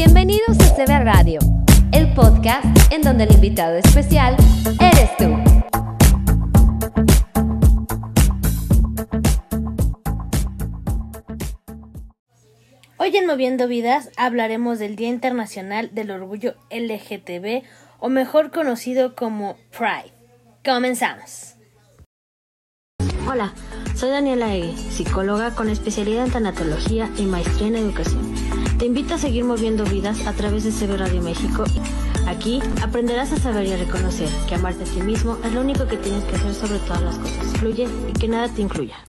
[0.00, 1.40] Bienvenidos a CB Radio,
[1.90, 4.36] el podcast en donde el invitado especial
[4.80, 5.24] eres tú.
[12.98, 17.64] Hoy en Moviendo Vidas hablaremos del Día Internacional del Orgullo LGTB
[17.98, 20.12] o mejor conocido como Pride.
[20.64, 21.56] Comenzamos.
[23.28, 23.52] Hola,
[23.96, 28.37] soy Daniela Egue, psicóloga con especialidad en tanatología y maestría en educación.
[28.78, 31.64] Te invito a seguir moviendo vidas a través de CB Radio México.
[32.28, 35.88] Aquí aprenderás a saber y a reconocer que amarte a ti mismo es lo único
[35.88, 37.58] que tienes que hacer sobre todas las cosas.
[37.58, 39.04] Fluye y que nada te incluya.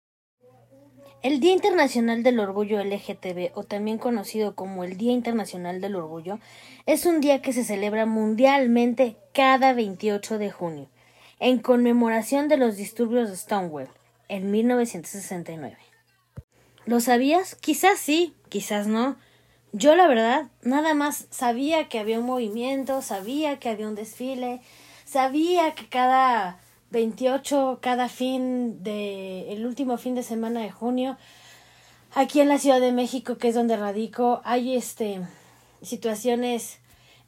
[1.24, 6.38] El Día Internacional del Orgullo LGTB, o también conocido como el Día Internacional del Orgullo,
[6.86, 10.90] es un día que se celebra mundialmente cada 28 de junio,
[11.40, 13.90] en conmemoración de los disturbios de Stonewall,
[14.30, 15.76] en 1969.
[16.86, 17.56] ¿Lo sabías?
[17.56, 19.16] Quizás sí, quizás no.
[19.78, 24.62] Yo la verdad nada más sabía que había un movimiento, sabía que había un desfile,
[25.04, 31.18] sabía que cada 28 cada fin de el último fin de semana de junio
[32.14, 35.20] aquí en la Ciudad de México que es donde radico hay este
[35.82, 36.80] situaciones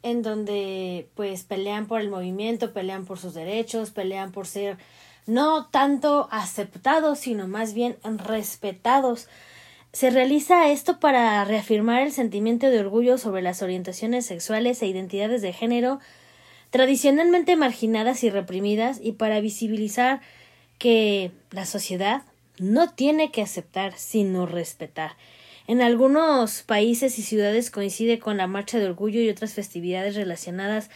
[0.01, 4.77] en donde pues pelean por el movimiento, pelean por sus derechos, pelean por ser
[5.25, 9.27] no tanto aceptados, sino más bien respetados.
[9.97, 15.41] Se realiza esto para reafirmar el sentimiento de orgullo sobre las orientaciones sexuales e identidades
[15.41, 15.99] de género
[16.69, 20.21] tradicionalmente marginadas y reprimidas y para visibilizar
[20.77, 22.21] que la sociedad
[22.59, 25.13] no tiene que aceptar sino respetar.
[25.65, 30.91] En algunos países y ciudades coincide con la Marcha de Orgullo y otras festividades relacionadas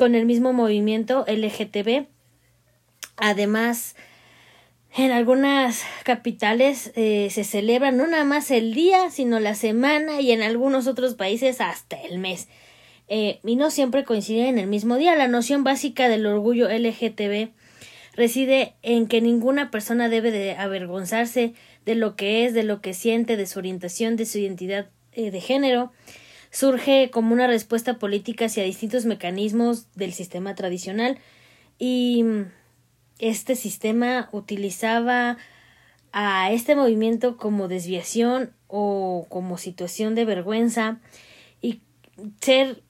[0.00, 2.06] con el mismo movimiento LGTB.
[3.18, 3.94] Además,
[4.94, 10.32] en algunas capitales eh, se celebra no nada más el día, sino la semana y
[10.32, 12.48] en algunos otros países hasta el mes.
[13.08, 15.16] Eh, y no siempre coinciden en el mismo día.
[15.16, 17.50] La noción básica del orgullo LGTB
[18.14, 21.54] reside en que ninguna persona debe de avergonzarse
[21.86, 25.30] de lo que es, de lo que siente, de su orientación, de su identidad eh,
[25.30, 25.92] de género.
[26.50, 31.18] Surge como una respuesta política hacia distintos mecanismos del sistema tradicional
[31.78, 32.24] y
[33.22, 35.38] este sistema utilizaba
[36.12, 40.98] a este movimiento como desviación o como situación de vergüenza
[41.60, 41.80] y
[42.40, 42.82] ser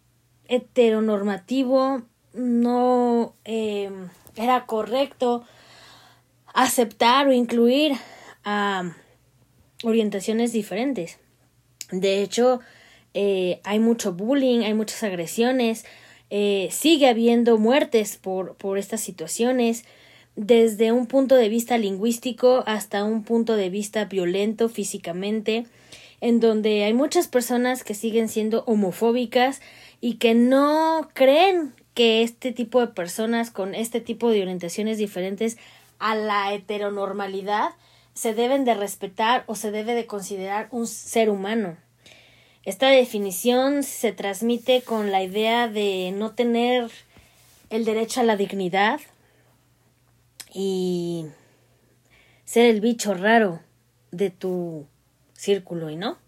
[0.48, 3.91] heteronormativo no eh,
[4.34, 5.44] era correcto
[6.54, 7.92] aceptar o incluir
[8.42, 8.94] a
[9.84, 11.19] orientaciones diferentes.
[11.91, 12.60] De hecho,
[13.12, 15.84] eh, hay mucho bullying, hay muchas agresiones,
[16.31, 19.84] eh, sigue habiendo muertes por, por estas situaciones,
[20.37, 25.66] desde un punto de vista lingüístico hasta un punto de vista violento físicamente,
[26.20, 29.60] en donde hay muchas personas que siguen siendo homofóbicas
[30.00, 35.59] y que no creen que este tipo de personas con este tipo de orientaciones diferentes
[35.98, 37.71] a la heteronormalidad
[38.15, 41.76] se deben de respetar o se debe de considerar un ser humano.
[42.65, 46.91] Esta definición se transmite con la idea de no tener
[47.71, 49.00] el derecho a la dignidad
[50.52, 51.26] y
[52.44, 53.60] ser el bicho raro
[54.10, 54.86] de tu
[55.32, 56.18] círculo y no.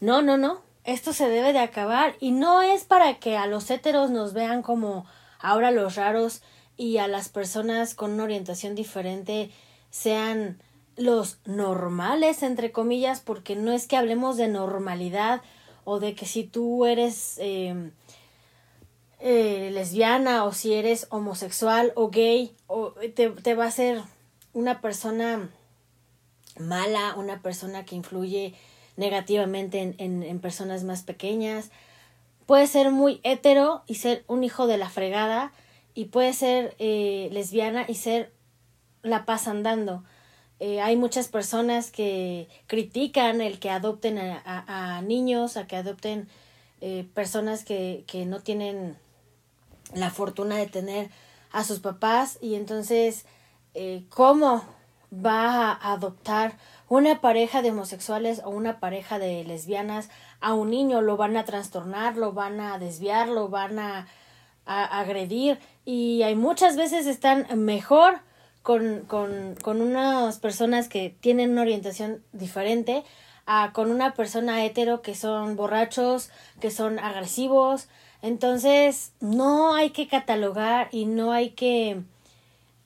[0.00, 3.70] No, no, no esto se debe de acabar y no es para que a los
[3.70, 5.06] héteros nos vean como
[5.38, 6.42] ahora los raros
[6.76, 9.50] y a las personas con una orientación diferente
[9.90, 10.62] sean
[10.96, 15.42] los normales entre comillas porque no es que hablemos de normalidad
[15.84, 17.90] o de que si tú eres eh,
[19.20, 24.02] eh, lesbiana o si eres homosexual o gay o te, te va a ser
[24.52, 25.50] una persona
[26.58, 28.54] mala una persona que influye
[28.96, 31.70] negativamente en, en, personas más pequeñas.
[32.46, 35.52] Puede ser muy hetero y ser un hijo de la fregada
[35.94, 38.32] y puede ser eh, lesbiana y ser
[39.02, 40.04] la paz andando.
[40.58, 46.28] Eh, hay muchas personas que critican el que adopten a, a, niños, a que adopten
[46.82, 48.96] eh, personas que, que no tienen
[49.94, 51.10] la fortuna de tener
[51.52, 53.26] a sus papás y entonces
[54.08, 54.62] cómo
[55.12, 56.54] va a adoptar
[56.88, 60.08] una pareja de homosexuales o una pareja de lesbianas
[60.40, 64.06] a un niño lo van a trastornar, lo van a desviar, lo van a,
[64.66, 68.20] agredir y hay muchas veces están mejor
[68.62, 73.02] con, con, con unas personas que tienen una orientación diferente
[73.72, 76.30] con una persona hetero que son borrachos,
[76.60, 77.88] que son agresivos.
[78.22, 82.02] Entonces, no hay que catalogar y no hay que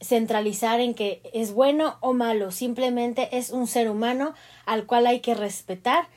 [0.00, 4.34] centralizar en que es bueno o malo, simplemente es un ser humano
[4.66, 6.08] al cual hay que respetar.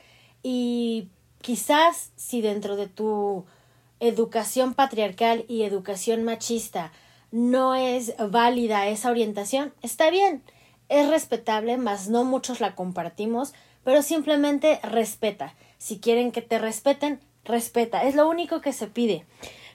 [0.42, 1.08] Y
[1.40, 3.44] quizás si dentro de tu
[4.00, 6.92] educación patriarcal y educación machista
[7.30, 10.42] no es válida esa orientación, está bien,
[10.88, 13.52] es respetable, mas no muchos la compartimos,
[13.88, 15.54] pero simplemente respeta.
[15.78, 18.04] Si quieren que te respeten, respeta.
[18.04, 19.24] Es lo único que se pide.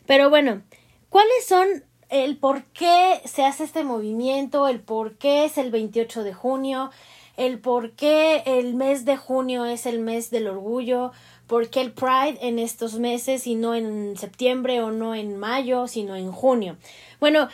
[0.05, 0.61] Pero bueno,
[1.09, 6.21] ¿cuáles son el por qué se hace este movimiento, el por qué es el 28
[6.21, 6.91] de junio,
[7.37, 11.11] el por qué el mes de junio es el mes del orgullo,
[11.47, 15.87] por qué el Pride en estos meses y no en septiembre o no en mayo,
[15.87, 16.77] sino en junio.
[17.19, 17.49] Bueno,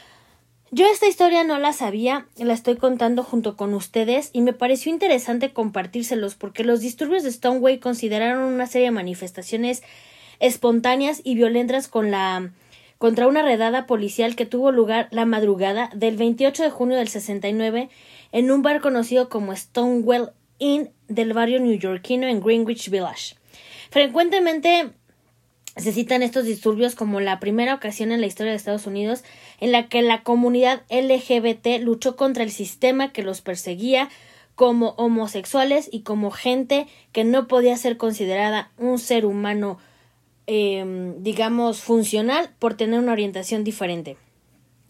[0.72, 4.92] yo esta historia no la sabía, la estoy contando junto con ustedes y me pareció
[4.92, 9.82] interesante compartírselos porque los disturbios de Stoneway consideraron una serie de manifestaciones
[10.40, 16.70] espontáneas y violentas contra una redada policial que tuvo lugar la madrugada del 28 de
[16.70, 17.90] junio del 69
[18.32, 23.36] en un bar conocido como Stonewall Inn del barrio neoyorquino en Greenwich Village.
[23.90, 24.92] Frecuentemente
[25.80, 29.24] se citan estos disturbios como la primera ocasión en la historia de Estados Unidos
[29.60, 34.10] en la que la comunidad LGBT luchó contra el sistema que los perseguía
[34.56, 39.78] como homosexuales y como gente que no podía ser considerada un ser humano
[40.48, 44.18] em, digamos funcional por tener una orientación diferente.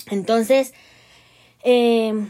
[0.10, 0.74] Entonces,
[1.64, 2.30] em,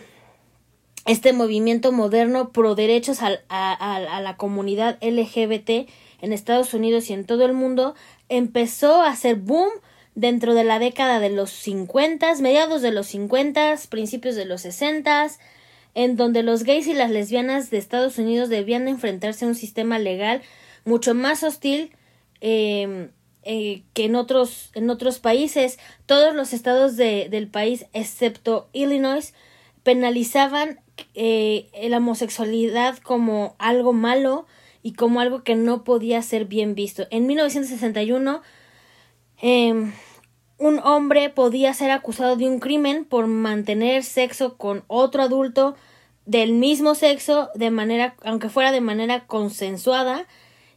[1.06, 5.88] este movimiento moderno pro derechos a, a la comunidad LGBT
[6.22, 7.96] en Estados Unidos y en todo el mundo
[8.28, 9.70] empezó a hacer boom
[10.19, 15.30] dentro de la década de los 50, mediados de los 50, principios de los 60,
[15.95, 19.98] en donde los gays y las lesbianas de Estados Unidos debían enfrentarse a un sistema
[19.98, 20.42] legal
[20.83, 21.94] mucho más hostil
[22.42, 23.12] em,
[23.44, 25.80] eh, que en otros, en otros países.
[26.06, 29.33] Todos los estados de, del país, excepto Illinois,
[29.83, 30.81] penalizaban
[31.16, 34.48] eh, la homosexualidad como algo malo
[34.83, 37.07] y como algo que no podía ser bien visto.
[37.10, 38.42] En 1961,
[39.42, 39.92] eh,
[40.60, 45.76] un hombre podía ser acusado de un crimen por mantener sexo con otro adulto
[46.26, 50.28] del mismo sexo de manera aunque fuera de manera consensuada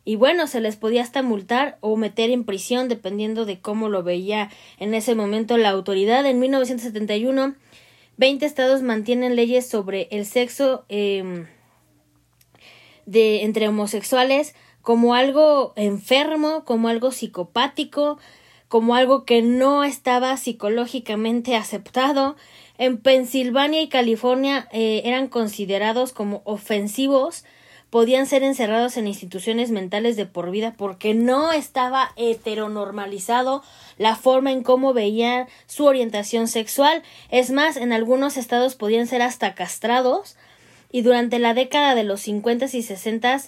[0.04, 4.02] y bueno, se les podía hasta multar o meter en prisión dependiendo de cómo lo
[4.02, 4.50] veía
[4.80, 6.26] en ese momento la autoridad.
[6.26, 7.54] En 1971,
[8.16, 11.46] 20 estados mantienen leyes sobre el sexo eh,
[13.06, 18.18] de entre homosexuales como algo enfermo, como algo psicopático,
[18.72, 22.36] como algo que no estaba psicológicamente aceptado.
[22.78, 27.44] En Pensilvania y California eh, eran considerados como ofensivos,
[27.90, 33.62] podían ser encerrados en instituciones mentales de por vida porque no estaba heteronormalizado
[33.98, 37.02] la forma en cómo veían su orientación sexual.
[37.28, 40.36] Es más, en algunos estados podían ser hasta castrados
[40.90, 43.42] y durante la década de los 50 y 60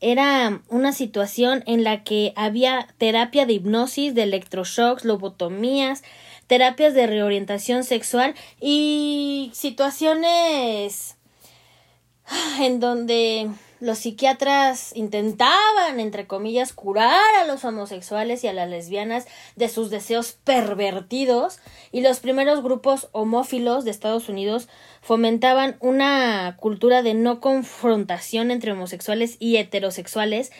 [0.00, 6.02] era una situación en la que había terapia de hipnosis, de electroshocks, lobotomías,
[6.46, 11.16] terapias de reorientación sexual y situaciones
[12.60, 13.50] en donde
[13.80, 19.90] los psiquiatras intentaban, entre comillas, curar a los homosexuales y a las lesbianas de sus
[19.90, 21.58] deseos pervertidos
[21.90, 24.68] y los primeros grupos homófilos de Estados Unidos
[25.00, 30.52] fomentaban una cultura de no confrontación entre homosexuales y heterosexuales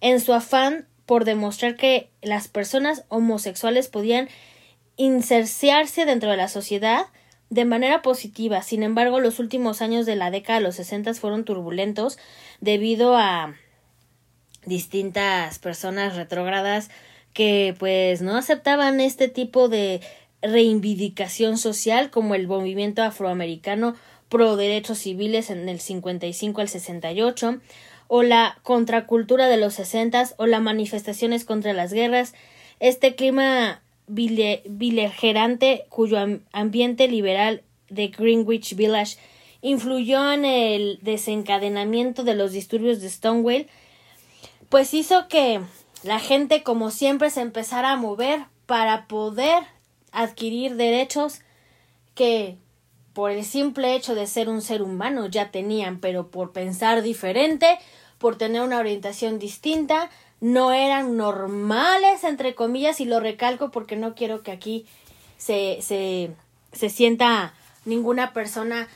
[0.00, 4.28] en su afán por demostrar que las personas homosexuales podían
[4.96, 7.06] inserciarse dentro de la sociedad
[7.50, 8.62] de manera positiva.
[8.62, 12.18] Sin embargo, los últimos años de la década de los 60 fueron turbulentos
[12.60, 13.54] debido a
[14.64, 16.90] distintas personas retrógradas
[17.32, 20.00] que pues no aceptaban este tipo de
[20.42, 23.96] reivindicación social como el movimiento afroamericano
[24.28, 27.60] pro derechos civiles en el 55 al 68
[28.08, 32.34] o la contracultura de los 60 o las manifestaciones contra las guerras.
[32.80, 36.18] Este clima beligerante cuyo
[36.52, 39.16] ambiente liberal de Greenwich Village
[39.60, 43.66] influyó en el desencadenamiento de los disturbios de Stonewall,
[44.68, 45.60] pues hizo que
[46.02, 49.62] la gente como siempre se empezara a mover para poder
[50.12, 51.40] adquirir derechos
[52.14, 52.56] que
[53.12, 57.78] por el simple hecho de ser un ser humano ya tenían, pero por pensar diferente,
[58.18, 64.14] por tener una orientación distinta, no eran normales, entre comillas, y lo recalco porque no
[64.14, 64.86] quiero que aquí
[65.36, 66.30] se, se,
[66.72, 67.54] se sienta
[67.84, 68.88] ninguna persona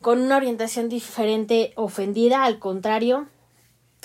[0.00, 3.26] con una orientación diferente ofendida, al contrario,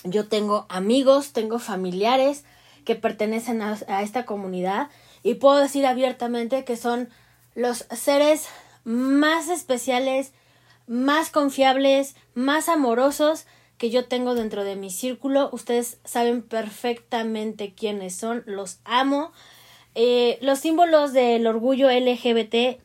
[0.03, 2.43] yo tengo amigos, tengo familiares
[2.85, 4.89] que pertenecen a, a, esta comunidad
[5.21, 7.09] y puedo decir abiertamente que son
[7.53, 8.47] los seres
[8.83, 10.31] más especiales,
[10.87, 13.45] más confiables, más amorosos
[13.81, 15.49] que yo tengo dentro de mi círculo.
[15.51, 19.31] Ustedes saben perfectamente quiénes son, los amo.
[19.95, 22.79] Eh, los símbolos del orgullo LGBT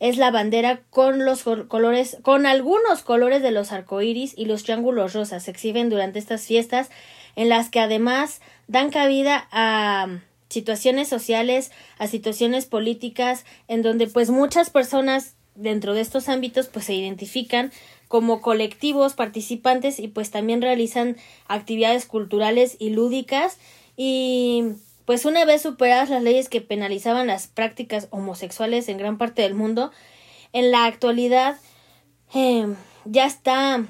[0.00, 5.12] es la bandera con los colores, con algunos colores de los arcoíris y los triángulos
[5.12, 5.44] rosas.
[5.44, 6.90] Se exhiben durante estas fiestas
[7.36, 10.08] en las que además dan cabida a
[10.48, 16.86] situaciones sociales, a situaciones políticas, en donde pues muchas personas dentro de estos ámbitos pues
[16.86, 17.72] se identifican
[18.08, 21.16] como colectivos participantes y pues también realizan
[21.46, 23.58] actividades culturales y lúdicas.
[23.96, 24.64] Y
[25.04, 29.54] pues una vez superadas las leyes que penalizaban las prácticas homosexuales en gran parte del
[29.54, 29.92] mundo,
[30.52, 31.56] en la actualidad
[32.34, 32.66] eh,
[33.04, 33.84] ya está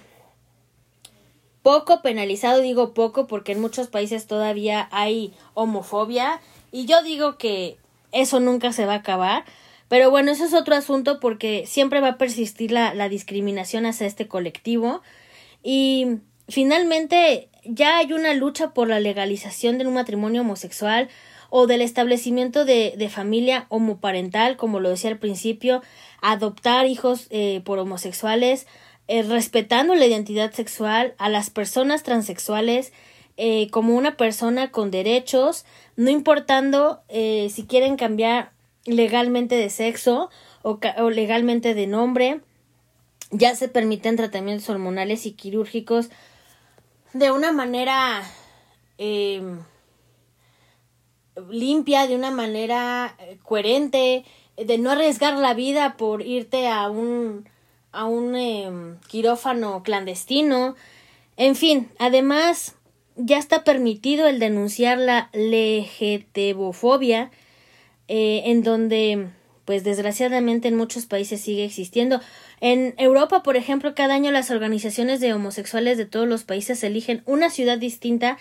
[1.63, 6.41] poco penalizado, digo poco porque en muchos países todavía hay homofobia.
[6.73, 7.77] Y yo digo que
[8.13, 9.45] eso nunca se va a acabar.
[9.91, 14.29] Pero bueno, eso es otro asunto porque siempre va a persistir la, discriminación hacia este
[14.29, 15.03] colectivo.
[15.63, 21.09] Y finalmente ya hay una lucha por la legalización de un matrimonio homosexual
[21.51, 25.83] o del establecimiento de, de familia homoparental, como lo decía al principio,
[26.23, 28.69] adoptar hijos eh, por homosexuales,
[29.09, 32.93] eh, respetando la identidad sexual a las personas transexuales
[33.37, 35.65] eh, como una persona con derechos,
[35.97, 38.53] no importando eh, si quieren cambiar
[38.85, 40.31] legalmente de sexo
[40.63, 42.41] o, o, legalmente de nombre.
[43.31, 46.11] Ya se permiten tratamientos hormonales y quirúrgicos
[47.13, 48.23] de una manera
[48.99, 49.43] eh,
[51.49, 54.25] limpia, de una manera eh, coherente,
[54.57, 57.49] de no arriesgar la vida por irte a un
[57.93, 58.71] a un eh,
[59.09, 60.77] quirófano clandestino.
[61.37, 62.77] En fin, además
[63.17, 67.31] ya está permitido el denunciar la legetebofobia,
[68.13, 69.29] eh, en donde,
[69.65, 72.21] pues desgraciadamente en muchos países sigue existiendo.
[72.61, 77.23] En Europa, por ejemplo, cada año las organizaciones de homosexuales de todos los países eligen
[77.25, 78.37] una ciudad distinta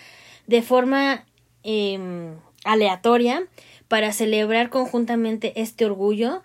[0.48, 1.24] de forma
[1.64, 2.00] eh,
[2.64, 3.44] aleatoria
[3.88, 6.42] para celebrar conjuntamente este orgullo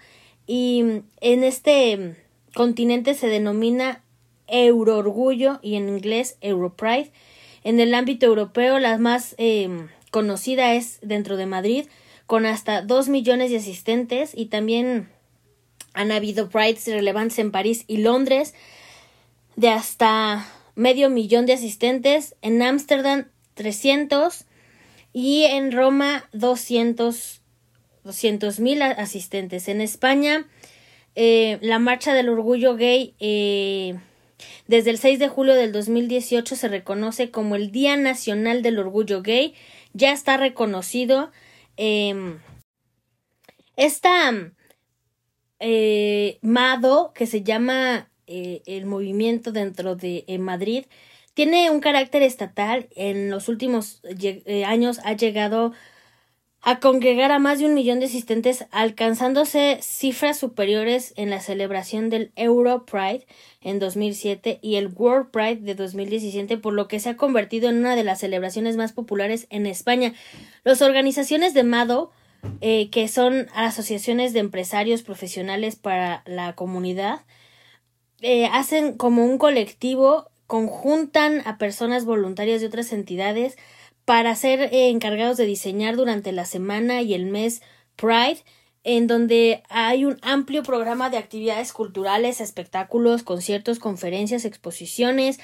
[0.46, 0.84] y
[1.22, 2.16] en este
[2.54, 4.02] continente se denomina
[4.48, 7.10] Euroorgullo y en inglés Europride.
[7.62, 9.70] En el ámbito europeo, la más eh,
[10.10, 11.86] conocida es dentro de Madrid,
[12.26, 15.08] con hasta dos millones de asistentes y también
[15.92, 18.54] han habido prides relevantes en París y Londres
[19.56, 24.44] de hasta medio millón de asistentes, en Ámsterdam 300
[25.12, 27.40] y en Roma 200
[28.58, 29.68] mil asistentes.
[29.68, 30.46] En España
[31.14, 33.94] eh, la Marcha del Orgullo Gay eh,
[34.66, 39.22] desde el 6 de julio del 2018 se reconoce como el Día Nacional del Orgullo
[39.22, 39.54] Gay.
[39.92, 41.30] Ya está reconocido.
[41.76, 42.38] Eh,
[43.76, 44.32] esta
[45.60, 50.86] eh, MADO, que se llama eh, el movimiento dentro de Madrid,
[51.34, 52.88] tiene un carácter estatal.
[52.94, 55.72] En los últimos eh, años ha llegado
[56.80, 62.32] congregar a más de un millón de asistentes, alcanzándose cifras superiores en la celebración del
[62.36, 63.26] Euro Pride
[63.60, 67.76] en 2007 y el World Pride de 2017, por lo que se ha convertido en
[67.76, 70.14] una de las celebraciones más populares en España.
[70.64, 72.10] Las organizaciones de MADO,
[72.62, 77.20] eh, que son asociaciones de empresarios profesionales para la comunidad,
[78.22, 83.58] eh, hacen como un colectivo, conjuntan a personas voluntarias de otras entidades,
[84.04, 87.62] para ser eh, encargados de diseñar durante la semana y el mes
[87.96, 88.38] Pride,
[88.82, 95.40] en donde hay un amplio programa de actividades culturales, espectáculos, conciertos, conferencias, exposiciones,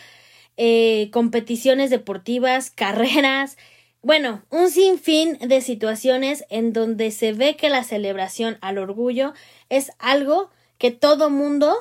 [0.56, 3.56] eh, competiciones deportivas, carreras,
[4.02, 9.34] bueno, un sinfín de situaciones en donde se ve que la celebración al orgullo
[9.68, 11.76] es algo que todo mundo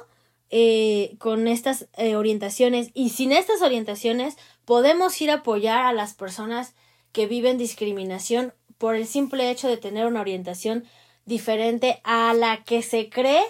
[0.50, 4.36] eh, con estas eh, orientaciones y sin estas orientaciones
[4.70, 6.76] podemos ir a apoyar a las personas
[7.12, 10.86] que viven discriminación por el simple hecho de tener una orientación
[11.26, 13.42] diferente a la que se cree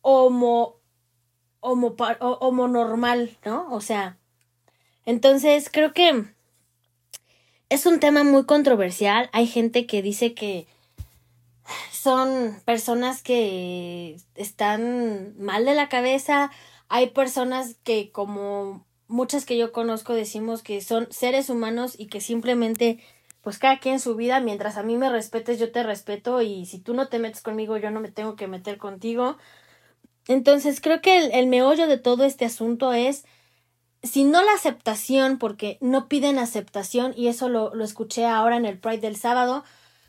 [0.00, 0.76] homo,
[1.60, 3.70] homo, homo normal, ¿no?
[3.70, 4.16] O sea,
[5.04, 6.24] entonces creo que
[7.68, 9.28] es un tema muy controversial.
[9.34, 10.66] Hay gente que dice que
[11.92, 16.50] son personas que están mal de la cabeza.
[16.88, 22.20] Hay personas que como muchas que yo conozco decimos que son seres humanos y que
[22.20, 23.00] simplemente
[23.46, 26.80] pues cada quien su vida, mientras a mí me respetes, yo te respeto y si
[26.80, 29.38] tú no te metes conmigo, yo no me tengo que meter contigo.
[30.26, 33.24] Entonces creo que el, el meollo de todo este asunto es,
[34.02, 38.66] si no la aceptación, porque no piden aceptación, y eso lo, lo escuché ahora en
[38.66, 39.62] el Pride del sábado,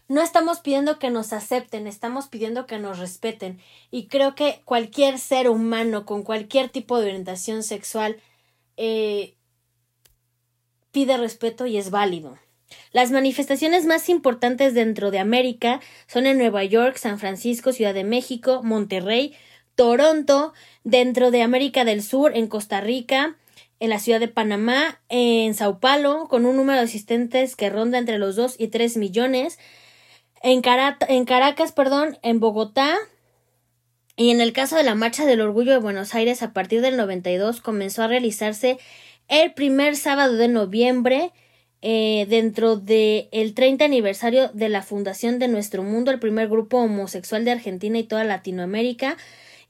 [0.07, 3.59] no estamos pidiendo que nos acepten, estamos pidiendo que nos respeten.
[3.91, 8.17] Y creo que cualquier ser humano con cualquier tipo de orientación sexual
[8.77, 9.35] eh,
[10.91, 12.37] pide respeto y es válido.
[12.91, 18.03] Las manifestaciones más importantes dentro de América son en Nueva York, San Francisco, Ciudad de
[18.03, 19.35] México, Monterrey,
[19.75, 20.53] Toronto,
[20.83, 23.35] dentro de América del Sur, en Costa Rica,
[23.79, 27.97] en la ciudad de Panamá, en Sao Paulo, con un número de asistentes que ronda
[27.99, 29.59] entre los 2 y 3 millones,
[30.41, 30.61] en,
[31.07, 32.95] en Caracas, perdón, en Bogotá,
[34.17, 36.97] y en el caso de la Marcha del Orgullo de Buenos Aires, a partir del
[36.97, 38.79] 92 comenzó a realizarse
[39.27, 41.31] el primer sábado de noviembre,
[41.83, 46.79] eh, dentro del el 30 aniversario de la fundación de Nuestro Mundo, el primer grupo
[46.79, 49.17] homosexual de Argentina y toda Latinoamérica.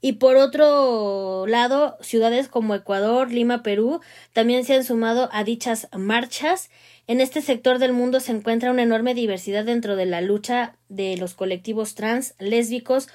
[0.00, 4.00] Y por otro lado, ciudades como Ecuador, Lima, Perú
[4.32, 6.70] también se han sumado a dichas marchas.
[7.06, 11.16] En este sector del mundo se encuentra una enorme diversidad dentro de la lucha de
[11.18, 13.08] los colectivos trans, lésbicos,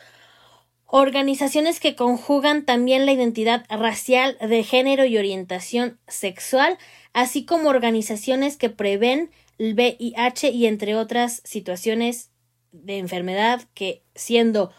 [0.95, 6.77] organizaciones que conjugan también la identidad racial, de género y orientación sexual,
[7.13, 12.29] así como organizaciones que prevén el VIH y entre otras situaciones
[12.71, 14.71] de enfermedad que siendo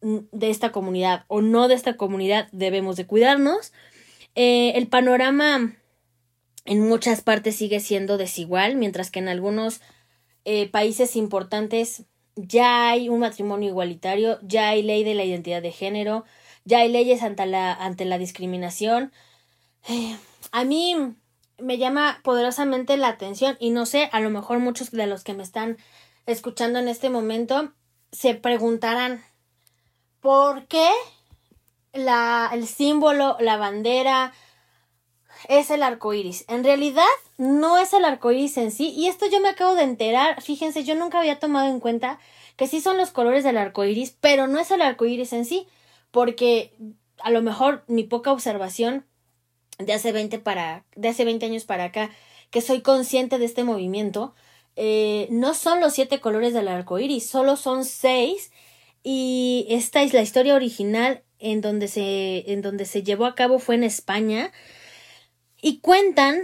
[0.00, 3.74] de esta comunidad o no de esta comunidad debemos de cuidarnos.
[4.34, 5.76] Eh, el panorama
[6.64, 9.82] en muchas partes sigue siendo desigual, mientras que en algunos
[10.46, 15.72] eh, países importantes ya hay un matrimonio igualitario, ya hay ley de la identidad de
[15.72, 16.24] género,
[16.64, 19.12] ya hay leyes ante la, ante la discriminación.
[20.52, 21.16] A mí
[21.58, 25.34] me llama poderosamente la atención y no sé, a lo mejor muchos de los que
[25.34, 25.78] me están
[26.26, 27.72] escuchando en este momento
[28.12, 29.24] se preguntarán
[30.20, 30.88] ¿por qué
[31.92, 34.32] la, el símbolo, la bandera,
[35.48, 36.44] es el arco iris.
[36.48, 37.04] En realidad,
[37.36, 38.90] no es el arco iris en sí.
[38.96, 40.40] Y esto yo me acabo de enterar.
[40.42, 42.18] Fíjense, yo nunca había tomado en cuenta
[42.56, 45.44] que sí son los colores del arco iris, pero no es el arco iris en
[45.44, 45.66] sí.
[46.10, 46.72] Porque
[47.18, 49.04] a lo mejor mi poca observación
[49.78, 52.10] de hace 20 para, de hace 20 años para acá,
[52.50, 54.34] que soy consciente de este movimiento,
[54.76, 58.50] eh, no son los siete colores del arco iris, solo son seis.
[59.02, 63.58] Y esta es la historia original en donde se, en donde se llevó a cabo
[63.58, 64.52] fue en España.
[65.66, 66.42] Y cuentan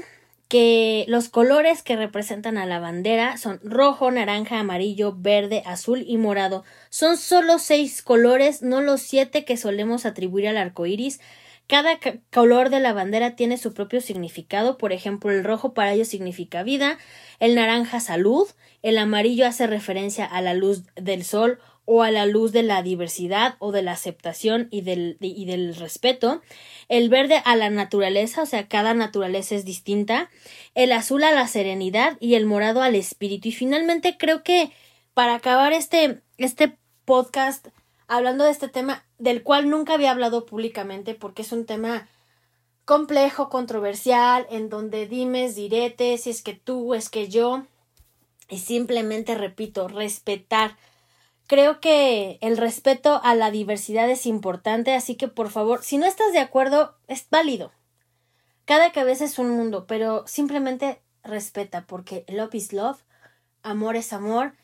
[0.49, 6.17] que los colores que representan a la bandera son rojo, naranja, amarillo, verde, azul y
[6.17, 6.65] morado.
[6.89, 11.21] Son solo seis colores, no los siete que solemos atribuir al arco iris.
[11.67, 11.99] Cada
[12.33, 14.79] color de la bandera tiene su propio significado.
[14.79, 16.97] Por ejemplo, el rojo para ellos significa vida,
[17.41, 18.49] el naranja salud,
[18.81, 21.59] el amarillo hace referencia a la luz del sol
[21.93, 25.75] o a la luz de la diversidad o de la aceptación y del, y del
[25.75, 26.41] respeto,
[26.89, 30.31] el verde a la naturaleza, o sea, cada naturaleza es distinta,
[30.77, 33.49] el azul a la serenidad y el morado al espíritu.
[33.49, 34.71] Y finalmente creo que
[35.15, 37.67] para acabar este, este podcast
[38.07, 42.09] hablando de este tema del cual nunca había hablado públicamente porque es un tema
[42.85, 47.65] complejo, controversial, en donde dimes, diretes, si es que tú, es que yo,
[48.49, 50.77] y simplemente repito, respetar
[51.51, 56.07] Creo que el respeto a la diversidad es importante, así que por favor, si no
[56.07, 57.73] estás de acuerdo, es válido.
[58.67, 63.03] Cada cabeza es un mundo, pero simplemente respeta, porque love is love,
[63.65, 64.55] amor es amor.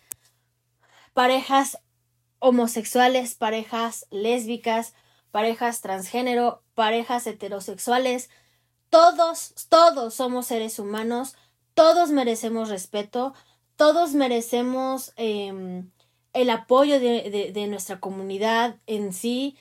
[1.13, 1.79] Parejas
[2.39, 4.95] homosexuales, parejas lésbicas,
[5.33, 8.31] parejas transgénero, parejas heterosexuales,
[8.91, 11.35] todos, todos somos seres humanos,
[11.75, 13.35] todos merecemos respeto,
[13.75, 15.83] todos merecemos eh,
[16.37, 19.57] el apoyo de, de, nuestra comunidad en sí,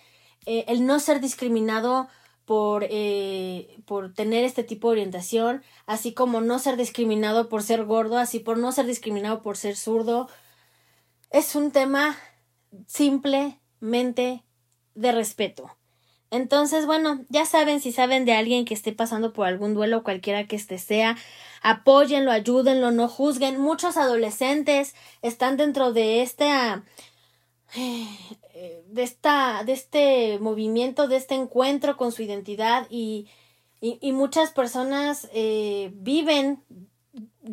[0.46, 2.10] eh, el no ser discriminado
[2.44, 7.86] por, eh, por tener este tipo de orientación, así como no ser discriminado por ser
[7.86, 10.28] gordo, así por no ser discriminado por ser zurdo.
[11.32, 12.18] Es un tema
[12.88, 14.44] simplemente
[14.96, 15.72] de respeto.
[16.36, 20.48] Entonces, bueno, ya saben, si saben de alguien que esté pasando por algún duelo, cualquiera
[20.48, 21.18] que este sea,
[21.62, 23.60] apóyenlo, ayúdenlo, no juzguen.
[23.60, 26.46] Muchos adolescentes están dentro de este
[27.76, 33.28] de esta de este movimiento, de este encuentro con su identidad y,
[33.82, 36.64] y, muchas personas eh, viven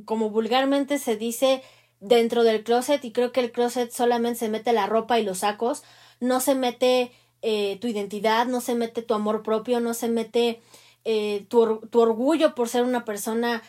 [0.04, 1.62] como vulgarmente se dice
[2.00, 5.38] dentro del closet y creo que el closet solamente se mete la ropa y los
[5.38, 5.82] sacos,
[6.20, 10.62] no se mete eh, tu identidad, no se mete tu amor propio, no se mete
[11.04, 13.62] eh, tu, tu orgullo por ser una persona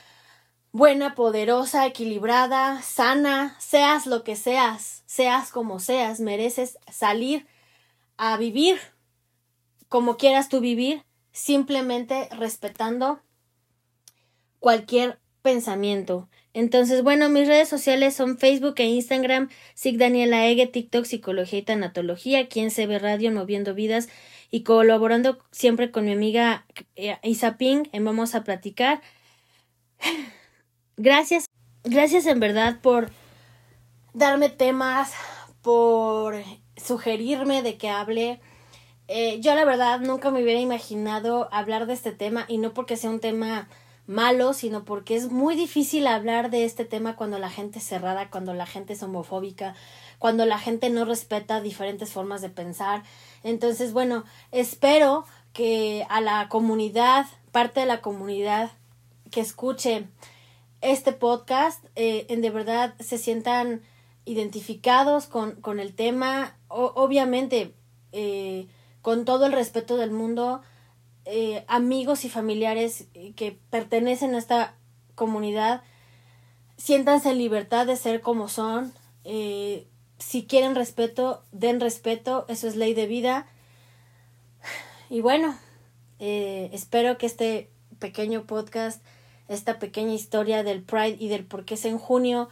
[0.72, 7.46] buena, poderosa, equilibrada, sana, seas lo que seas, seas como seas, mereces salir
[8.18, 8.80] a vivir
[9.94, 13.20] como quieras tú vivir, simplemente respetando
[14.60, 16.28] cualquier pensamiento.
[16.54, 21.64] Entonces, bueno, mis redes sociales son Facebook e Instagram, Sig Daniela Ege, TikTok, Psicología y
[21.64, 24.08] Tanatología, aquí en CB Radio, Moviendo Vidas
[24.52, 29.02] y colaborando siempre con mi amiga eh, Isa Ping en Vamos a Platicar.
[30.96, 31.50] Gracias,
[31.84, 33.10] gracias en verdad por
[34.14, 35.12] darme temas,
[35.64, 36.36] por
[36.78, 38.40] sugerirme de que hable.
[39.08, 42.96] Eh, yo la verdad nunca me hubiera imaginado hablar de este tema y no porque
[42.96, 43.70] sea un tema
[44.06, 48.30] malo, sino porque es muy difícil hablar de este tema cuando la gente es cerrada,
[48.30, 49.76] cuando la gente es homofóbica,
[50.20, 53.04] cuando la gente no respeta diferentes formas de pensar.
[53.44, 58.72] Entonces, bueno, espero que a la comunidad, parte de la comunidad
[59.32, 60.08] que escuche
[60.82, 63.82] este podcast, eh, en de verdad se sientan
[64.26, 66.58] identificados con, con el tema.
[66.68, 67.74] obviamente,
[68.12, 68.68] eh,
[69.02, 70.62] con todo el respeto del mundo,
[71.26, 74.76] eh, amigos y familiares que pertenecen a esta
[75.16, 75.82] comunidad,
[76.78, 78.94] siéntanse en libertad de ser como son.
[79.24, 83.48] Eh, si quieren respeto, den respeto, eso es ley de vida.
[85.10, 85.58] Y bueno,
[86.20, 89.02] eh, espero que este pequeño podcast,
[89.48, 92.50] esta pequeña historia del Pride y del por qué es en junio,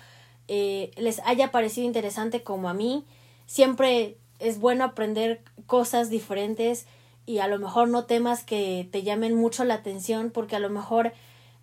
[0.48, 3.06] les haya parecido interesante como a mí.
[3.46, 6.88] Siempre es bueno aprender cosas diferentes
[7.26, 10.70] y a lo mejor no temas que te llamen mucho la atención porque a lo
[10.70, 11.14] mejor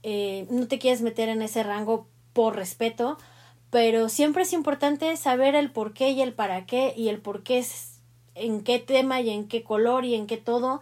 [0.03, 3.19] eh, no te quieres meter en ese rango por respeto,
[3.71, 7.43] pero siempre es importante saber el por qué y el para qué y el por
[7.43, 7.99] qué es
[8.35, 10.81] en qué tema y en qué color y en qué todo.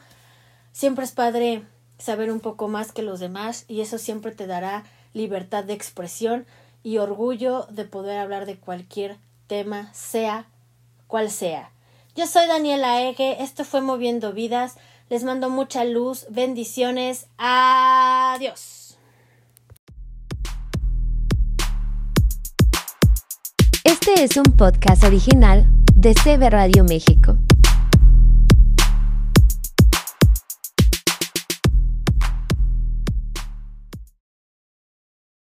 [0.72, 1.62] Siempre es padre
[1.98, 4.84] saber un poco más que los demás y eso siempre te dará
[5.14, 6.46] libertad de expresión
[6.82, 10.46] y orgullo de poder hablar de cualquier tema, sea
[11.06, 11.70] cual sea.
[12.16, 14.76] Yo soy Daniela Ege, esto fue Moviendo Vidas,
[15.10, 18.96] les mando mucha luz, bendiciones, adiós.
[23.84, 27.36] Este es un podcast original de CB Radio México.